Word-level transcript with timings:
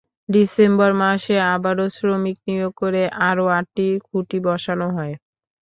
December 0.31 0.91
মাসে 1.01 1.35
আবারও 1.53 1.85
শ্রমিক 1.95 2.37
নিয়োগ 2.47 2.71
করে 2.81 3.01
আরও 3.29 3.45
আটটি 3.57 3.85
খুঁটি 4.07 4.37
বসানো 4.47 4.87
হয়। 4.95 5.13